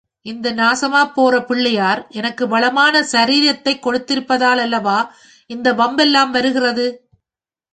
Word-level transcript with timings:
இந்த 0.25 0.53
நாசமாப் 0.53 1.11
போற 1.13 1.41
பிள்ளையார் 1.43 2.07
எனக்கு 2.09 2.47
வளமான 2.47 3.01
சாரீரத்தைக் 3.11 3.83
கொடுத்திருப்பதாலல்லவா 3.85 4.97
இந்த 5.49 5.73
வம்பெல்லாம் 5.73 6.29
வருகிறது. 6.29 6.87